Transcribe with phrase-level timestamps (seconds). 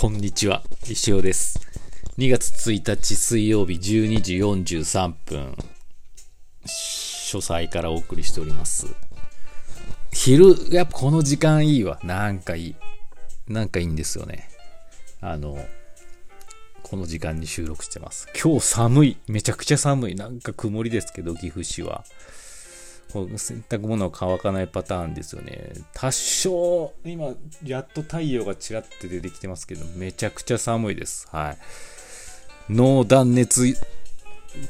[0.00, 1.60] こんにちは、石尾です。
[2.16, 5.54] 2月1日水曜日12時43分、
[6.64, 8.86] 書斎からお送りしております。
[10.10, 12.00] 昼、やっぱこの時間いいわ。
[12.02, 12.76] なんかいい。
[13.46, 14.48] なんかいいんですよね。
[15.20, 15.62] あの、
[16.82, 18.26] この時間に収録してます。
[18.42, 19.16] 今日寒い。
[19.28, 20.14] めちゃくちゃ寒い。
[20.14, 22.06] なんか曇りですけど、岐阜市は。
[23.10, 25.72] こう洗濯物が乾かないパターンですよね。
[25.92, 31.28] 多少、今、やっと太陽がちらって出てきてますけど、めちゃくちゃ寒いです。
[31.30, 31.58] はい。
[32.70, 33.66] 脳断熱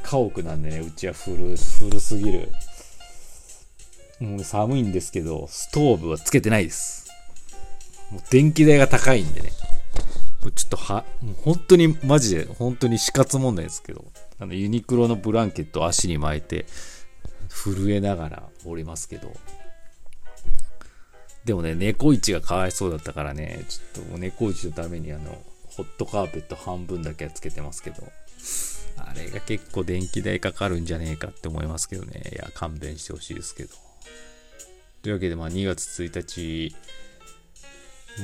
[0.02, 2.48] 家屋なんでね、うちは古、古すぎる。
[4.20, 7.10] もう寒いんですけど、ストーブはつけてないです。
[8.10, 9.50] もう電気代が高いんでね。
[10.54, 14.04] ちょっとは、もう本当にマジで、本当に死活問題ですけど、
[14.38, 16.66] あのユニクロのブランケットを足に巻いて、
[17.50, 19.32] 震えながらおりますけど。
[21.44, 28.02] でもね、猫市がかわいそうだったからね、ちょっと猫市のためにあの、ホットカーペット半分だけはつけてますけど、
[28.96, 32.30] あれが結構電気代かかるんじゃねえかって思いますけどね。
[32.32, 33.70] いや、勘弁してほしいですけど。
[35.02, 36.76] というわけで、まあ2月1日、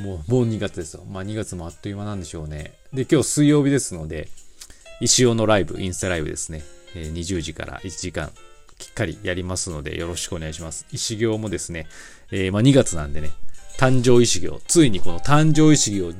[0.02, 1.04] もう、もう2月ですよ。
[1.04, 2.74] まあ2月もあっという間なんでしょうね。
[2.92, 4.28] で、今日水曜日ですので、
[5.00, 6.62] 石尾のライブ、インスタライブですね。
[6.94, 8.32] え20時から1時間
[8.78, 10.86] きっかりやりますのでよろしくお願いします。
[10.92, 11.86] 石行もですね、
[12.30, 13.30] えーまあ、2月なんでね、
[13.78, 16.14] 誕生石行、ついにこの誕生石行、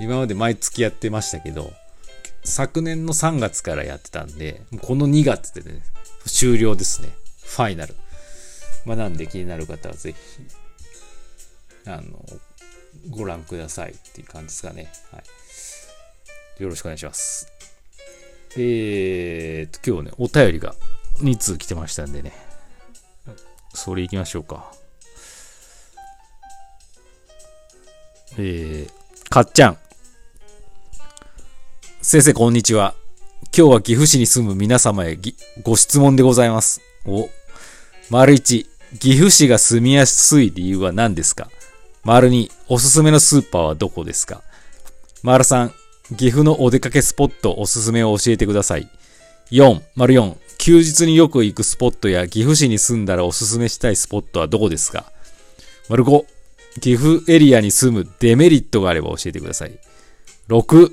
[0.00, 1.72] 今まで毎月やってましたけど、
[2.44, 5.80] 昨年の3月からやってたんで、この2月でね、
[6.26, 7.10] 終了ですね。
[7.42, 7.94] ファイナル。
[8.84, 10.18] まあ、なんで気になる方はぜひ、
[11.86, 12.24] あの、
[13.10, 14.90] ご覧くださいっていう感じですかね。
[15.12, 15.22] は
[16.58, 16.62] い。
[16.62, 17.48] よろしくお願いします。
[18.56, 20.74] えーと、今日ね、お便りが
[21.20, 22.32] 2通来てましたんでね。
[23.74, 24.72] それ行きましょうか。
[28.38, 29.78] えー、かっちゃん。
[32.00, 32.94] 先生、こんにちは。
[33.56, 35.18] 今日は岐阜市に住む皆様へ
[35.62, 36.80] ご質問でございます。
[37.04, 37.28] お。
[38.10, 38.66] 丸1、
[38.98, 41.50] 岐阜市が住みやすい理由は何ですか？
[42.04, 44.42] 丸2、おすすめのスーパーはどこですか？
[45.22, 45.70] 丸3、
[46.16, 48.88] 岐阜のお出かけスポットおすすめを教えてください。
[49.50, 55.10] 4、丸4、休日によく行くスポットや岐阜市に住んだらおすすめしたいスポットはどこですか？
[55.88, 56.24] 丸5、
[56.80, 59.78] 岐阜エリアに住むデメリットがあれば教えてください。
[60.48, 60.92] 6、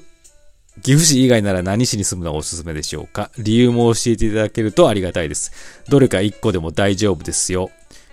[0.81, 3.31] 岐阜市以外なら何市に住むのがおすすめでしょうか？
[3.37, 5.51] 理由も教えていただけるとありがたいです。
[5.89, 7.69] どれか1個でも大丈夫ですよ。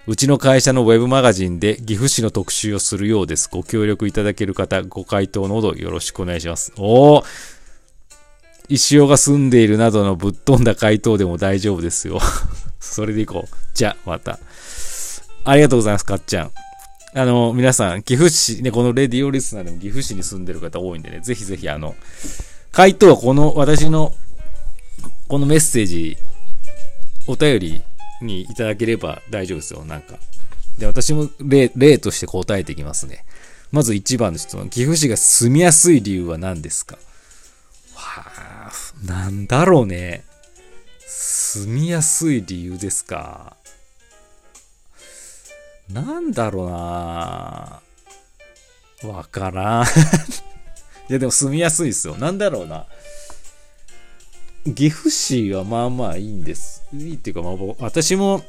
[0.09, 3.49] うちの会社のウェブマガジンで岐阜市の特集をするようです。
[3.49, 6.73] ご協力いただける方、ご回答のほどよろしくお願いします。
[6.77, 7.25] おー
[8.73, 12.21] 石尾が住んでいるなどのぶっ飛んだ回答でも大丈夫ですよ。
[12.81, 13.57] それでいこう。
[13.75, 14.39] じゃあ、また。
[15.45, 16.51] ありがとうございます、かっちゃん。
[17.15, 21.95] あの、皆さん、岐阜市、ね、このレディオリスナーでも岐阜市に住んでる方多いんでね、ぜひぜひ、あの、
[22.71, 24.15] 回答はこの、私の、
[25.29, 26.17] このメッセージ、
[27.27, 27.83] お便り
[28.23, 30.19] にいただければ大丈夫ですよ、なんか。
[30.79, 33.25] で、私も例、例として答えていきますね。
[33.71, 34.71] まず1番の質問。
[34.71, 36.97] 岐阜市が住みやすい理由は何ですか？
[37.95, 38.52] はあ、
[39.05, 40.25] なんだろうね。
[41.07, 43.57] 住みやすい理由ですか。
[45.91, 47.83] なんだろうな
[49.05, 49.85] わからん。
[51.11, 52.17] いや、でも住みやすいですよ。
[52.17, 52.87] なんだろうな。
[54.65, 56.85] 岐阜市はまあまあいいんです。
[56.95, 58.45] いいっていうか、まあ、私も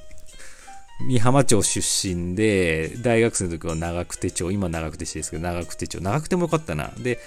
[1.07, 6.91] 美浜町出身で、大学生の時は長久手町、今長久手市ですけど、長久手町、長久手もよかったな。
[6.97, 7.19] で、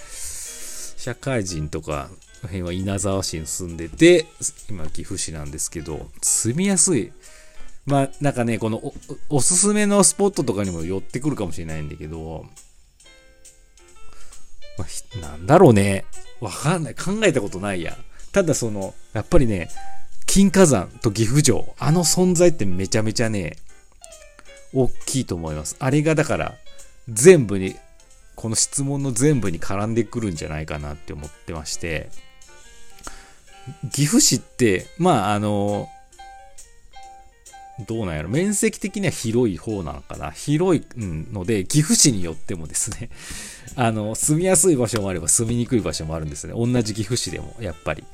[0.97, 2.11] 社会人とか、
[2.43, 4.27] この辺は稲沢市に住んでて、
[4.69, 7.13] 今岐阜市なんですけど、住みやすい。
[7.87, 8.93] まあ、なんかね、この
[9.29, 12.47] お、すすめのスポットとかにも寄ってくるかもしれないんだけど、
[14.77, 16.05] まあなんだろうね。
[16.41, 16.95] わかんない。
[16.95, 17.97] 考えたことないや。
[18.33, 19.71] ただその、やっぱりね、
[20.27, 23.57] 金華山と岐阜城、あの存在ってめちゃめちゃね、
[24.75, 25.77] 大きいと思います。
[25.79, 26.55] あれがだから、
[27.09, 27.77] 全部に、
[28.35, 32.11] この質問の全部に絡んでくるんじゃないかなって思ってまして、
[33.93, 35.89] 岐阜市って、まあ、あの、
[37.87, 43.11] どうなんやろ面積的には広い方なのかな広いので、岐阜市によってもですね、
[43.77, 46.55] あの、住みやすい場所もあれば住みにくい場所もあるんですね。
[46.55, 48.05] 同じ岐阜市でも、やっぱり。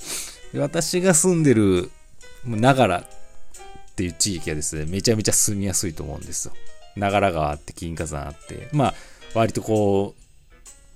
[0.54, 1.90] 私が住んでる、
[2.44, 3.04] 長良っ
[3.94, 6.54] ていう地域はですね、めちゃめちゃ住みやすいと思うんですよ。
[6.96, 8.94] 長良川あって、金華山あって、まあ、
[9.34, 10.16] 割とこ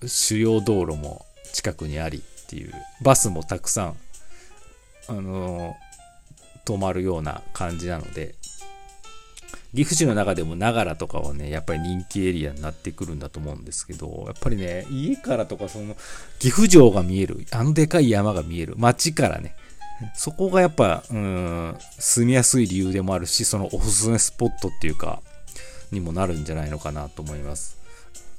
[0.02, 3.96] う、主要道路も近くにありっていう、バスもたくさん、
[5.08, 5.76] あの
[6.64, 8.34] 止まるような感じなので、
[9.74, 15.96] 岐阜市の中でも長良とかはね、やっぱり人気エリアになってくるんだと思うんですけど、やっぱりね、家からとかその、
[16.38, 19.54] 岐阜城が見える、あのでかい山が見える、街からね、
[20.14, 25.20] そこがやっぱ、うん、住みやすい理由でもあるし、そのおすすめスポットっていうか、
[25.92, 27.76] にもなるんじゃないのかなと思います。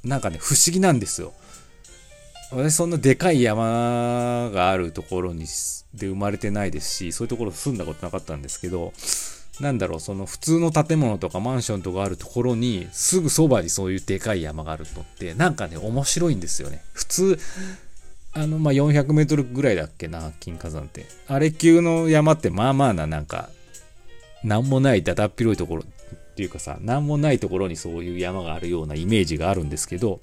[0.03, 1.33] なんかね、不思議なんですよ。
[2.51, 5.45] 私そんなでかい山があるところに
[5.93, 8.93] で生まれてないですし、そういうところ住んだことなかったんですけど、
[9.59, 16.83] なんだろう、その普通の建物とかマンションとかあるところに、すぐそばにそういうでかい山があるのって、なんかね、面白いんですよね。
[16.93, 17.39] 普通、
[18.33, 21.05] あの、まあ、400メートルぐらいだっけな、金火山って。
[21.27, 23.49] あれ級の山って、まあまあな、なんか、
[24.43, 30.21] なんもないだだっ広いところっていうかさ、なんもないところにそういう山があるようなイメージがあるんですけど、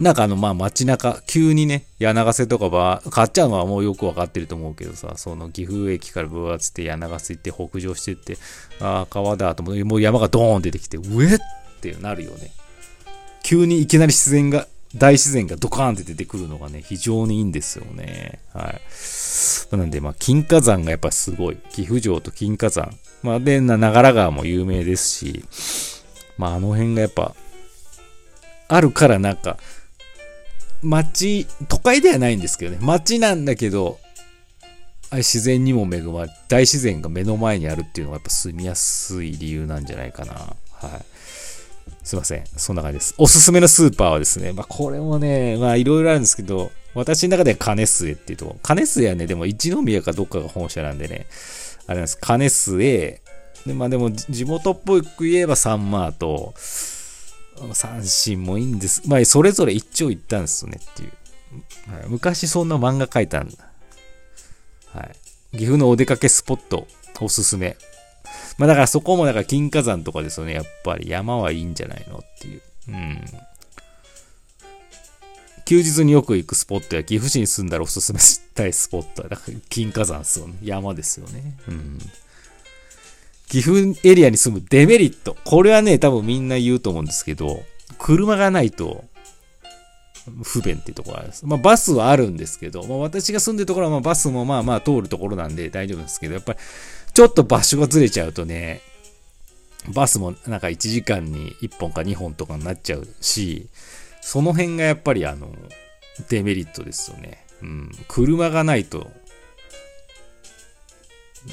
[0.00, 8.38] なんかあの、まあ街中、急にね、柳瀬とかば、買っちゃうのはもうよくわかってると思うけどさ、その岐阜駅からブワーつって柳瀬行って北上してって、
[8.80, 11.38] ああ、川だと思って、もう山がドーン出てきて、うえっ
[11.82, 12.50] てなるよね。
[13.42, 14.66] 急にいきなり自然が、
[14.96, 18.40] 大自然がドカーンって出てくるのがね、非常にいいんですよね。
[18.54, 19.76] はい。
[19.76, 21.58] なんで、まあ、金華山がやっぱすごい。
[21.70, 22.90] 岐阜城と金華山。
[23.22, 25.44] まあ、で、な長良川も有名ですし、
[26.38, 27.34] まあ、あの辺がやっぱ、
[28.70, 29.58] あるからなんか、
[30.82, 33.98] 街、都会ではないんですけどね、街なんだけど、
[35.12, 40.32] 自然にも恵まれ、大自然が目の前にあるっていうのがやっぱ住みやすい理由なんじゃないかな。
[40.34, 40.56] はい。
[42.04, 42.44] すいません。
[42.56, 43.14] そんな感じです。
[43.18, 51.26] おすすめのスーパーはですね、まあこれもね、まあいろいろあるんですけど、私の中では金末っていうとこ金末はね、でも一宮かどっかが本社なんでね、
[51.86, 52.18] あれなんです。
[52.18, 53.20] 金末、
[53.66, 56.54] で、まあでも地元っぽく言えばサンマート、
[57.74, 59.02] 三振もいいんです。
[59.06, 61.12] まあ、それぞれ一長一短ですよねっていう。
[61.92, 63.56] はい、昔そんな漫画描いたんだ。
[64.92, 65.16] はい。
[65.52, 66.86] 岐阜のお出かけスポット、
[67.20, 67.76] おすすめ。
[68.58, 70.52] まあだからそこもだから金華山とかですよね。
[70.52, 72.62] やっぱり山はいいんじゃないのっていう。
[72.88, 73.24] うん。
[75.64, 80.58] 休日によく行くスポットや岐阜市に住んだらおすすめしたいスポットは、だから金華山ですよね。
[80.62, 81.56] 山ですよね。
[81.68, 81.98] うん。
[83.50, 85.36] 岐阜エリアに住むデメリット。
[85.44, 87.64] これはね、多分みんな言うと思うんですけど、
[87.98, 89.04] 車がないと
[90.44, 91.46] 不便っていうところがあるんです。
[91.46, 96.58] まあバスはあるんですけど、まあ私が住んでるところはまバスもまあまあ通るところなんで大丈夫ですけど、やっぱり
[97.12, 98.82] ちょっと場所がずれちゃうとね、
[99.92, 103.66] バスもなんか1時間に1本か2本とかになっちゃうし、
[104.20, 105.48] その辺がやっぱりあの、
[106.28, 107.44] デメリットですよね。
[107.62, 109.10] うん、車がないと、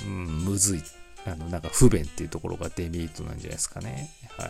[0.06, 0.84] うん、むずい
[1.28, 4.10] あの、なんか不便っていうところがデメリットなんじゃないですかね。
[4.38, 4.50] はい。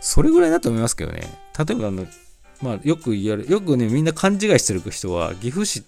[0.00, 1.22] それぐらいだと思いますけどね。
[1.58, 2.06] 例えばあの、
[2.62, 5.82] まあ、よく言われ、よくね、みんな勘違いしてる人は、岐阜市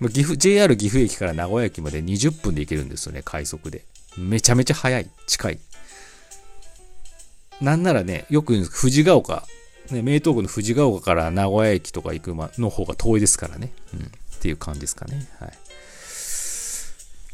[0.00, 3.84] ま、岐阜、JR 岐阜駅から名古屋駅まで20分で行けるんですよね、快速で。
[4.16, 5.10] めちゃめちゃ早い。
[5.26, 5.58] 近い。
[7.60, 9.44] なんならね、よく言うんです藤ヶ丘、
[9.90, 13.72] ね、名東区の藤ヶ丘から名古屋駅とか行くの方が遠いですからね。
[13.92, 14.00] うん。
[14.00, 15.28] っていう感じですかね。
[15.38, 15.52] はい。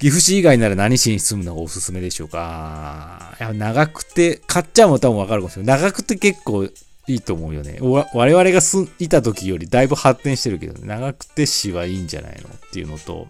[0.03, 3.37] 岐阜市以外なら何市に住むのがおすすめでしょうか？
[3.39, 5.81] いや長くて、買っちゃうも多分わかるかもしれない。
[5.81, 6.73] 長くて結構い
[7.07, 7.79] いと思うよね。
[7.81, 13.29] 我々が住いた時よりだいぶ発展してるけど、長くて市はいいんじゃないのっていうのと、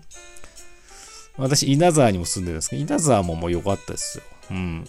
[1.36, 4.24] 私、稲沢にも住んでるんですけど、稲沢ももう良かったですよ。
[4.52, 4.88] うん。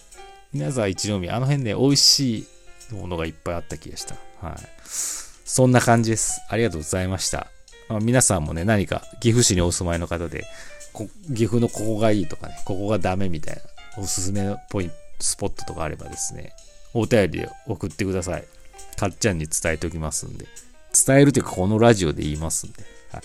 [0.54, 2.46] 稲沢一宮、あの辺ね、美味し
[2.90, 4.14] いものがいっぱいあった気がした。
[4.40, 4.56] はい。
[4.86, 6.40] そんな感じです。
[6.48, 7.48] ありがとうございました。
[7.88, 10.44] まあ、皆さんもね、何か岐阜市にお住まいの方で、
[11.34, 13.62] 岐阜のここがいいとかね、ここがダメみたいな、
[14.02, 16.52] おすすめのポイント、スポットとかあればですね、
[16.92, 18.44] お便りで送ってください。
[18.96, 20.46] かっちゃんに伝えておきますんで。
[21.06, 22.84] 伝えるというか、このラジオで言いますんで。
[23.10, 23.22] はい。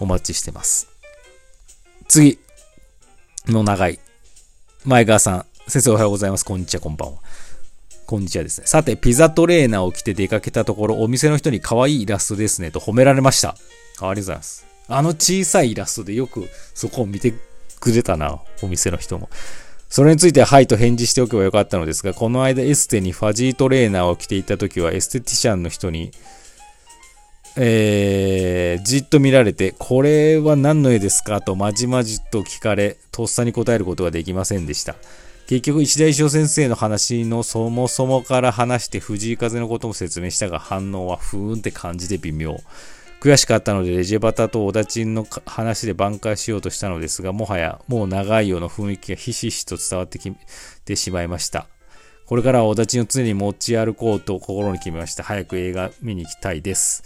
[0.00, 0.88] お待ちしてます。
[2.08, 2.38] 次
[3.46, 3.98] の長い。
[4.84, 5.46] 前川さん。
[5.68, 6.44] 先生おはようございます。
[6.44, 7.18] こんにちは、こんばんは。
[8.12, 8.66] こんにちはですね。
[8.66, 13.48] さて、ピザトレーナーを着て出かけたところ、お店の人に可愛いイラストですねと褒められました。
[13.48, 14.66] ありがとうございます。
[14.86, 17.32] あの小さいイラストでよくそこを見て
[17.80, 19.30] くれたな、お店の人も。
[19.88, 26.10] それについてははいと返事しておけばよかったのですが、この間エステにファジートレーナーを着ていた時はエステティシャンの人に、
[27.56, 34.96] えー、じっと見られて、これは何の絵ですかとまじまじと聞かれ、とっさに答えることができませんでした。
[35.52, 42.56] 結局、石田一生先生の話のそもそもから話して藤井風のことも説明したが、反応はふーんって感じで微妙。
[43.20, 50.32] 悔しかったのでレジェバタと小田チンの話で挽回しようとしたのですが、もはやもう長いような雰囲気がひしひしと伝わってき
[50.86, 51.66] てしまいました。
[52.24, 55.22] これからは小田チンを常に持ち歩こうと心に決めました。
[55.22, 57.04] 早く映画見に行きたいです。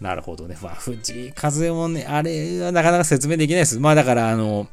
[0.00, 0.56] なるほどね。
[0.62, 3.80] まあ、藤井風もね、あれはなかなか説明できないです。
[3.80, 4.68] まあだから、あの、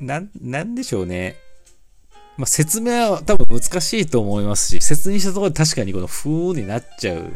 [0.00, 1.36] な、なんでしょうね。
[2.36, 6.30] まあ、説明は多分難しいと思いますし、説明したところで確かにこの風
[6.60, 7.30] になっちゃう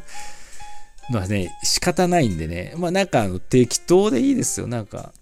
[1.10, 2.72] のはね、仕方ないんでね。
[2.76, 4.66] まあなんかあの適当でいいですよ。
[4.66, 5.12] なんか、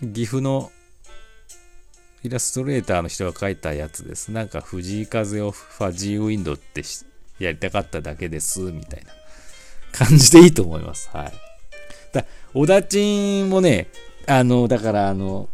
[0.00, 0.72] 岐阜の
[2.22, 4.32] イラストレーターの人が描いたやつです。
[4.32, 6.82] なんか藤井風をファジーウィンドって
[7.38, 9.12] やりたかっただけです、みたいな
[9.92, 11.08] 感じでいいと思います。
[11.12, 11.32] はい。
[12.12, 13.88] だ、小田ちんもね、
[14.26, 15.48] あの、だからあの、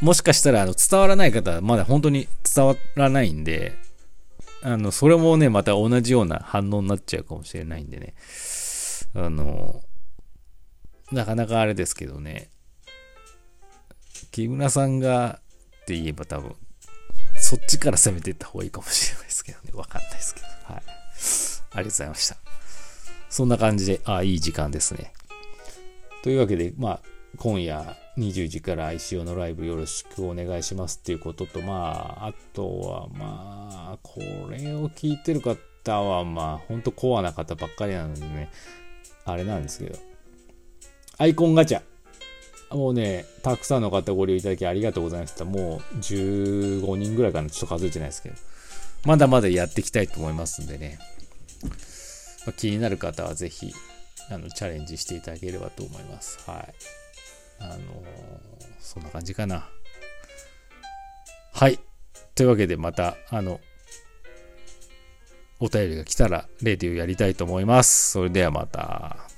[0.00, 3.76] もしかしたらあの伝わらない方はまだ本当に伝わらないんで、
[4.62, 8.14] あの、それもね、また同じような反応になっちゃうかもしれないんでね。
[9.14, 9.82] あの、
[11.10, 12.48] なかなかあれですけどね。
[14.30, 15.40] 木村さんが
[15.82, 16.54] って言えば多分、
[17.36, 19.70] そっちから攻めていった方がいいかもしれないですけどね。
[19.74, 20.46] わかんないですけど。
[20.46, 20.76] はい。
[20.76, 22.36] ありがとうございました。
[23.28, 25.12] そんな感じで、あ、いい時間ですね。
[26.22, 27.00] というわけで、まあ、
[27.38, 34.20] 今夜20時から ICO のライブよろしくお願いしますっていうことと、まあ、あとは、まあ、こ
[34.50, 38.50] れを聞いてる方は、まあ、ほんとコアな方ばっかりなのでね、
[39.24, 39.98] あれなんですけど、
[41.18, 41.82] アイコンガチャ。
[42.70, 45.44] もうね、たくさんの方ご利用いただきありがとうございました。
[45.44, 48.34] もう15人ぐらいかな、ちょっと数えてないですけど、
[49.04, 50.98] まだまだやっていきたいと思いますんでね、
[52.46, 53.72] まあ、気になる方はぜひ、
[54.30, 56.38] あの、チャレンジしていただければと思います。
[56.46, 57.01] はい。
[57.62, 58.02] あの、
[58.80, 59.68] そんな感じかな。
[61.52, 61.78] はい。
[62.34, 63.60] というわけで、また、あの、
[65.60, 68.12] お便りが来たら、レディをやりたいと思います。
[68.12, 69.31] それではまた。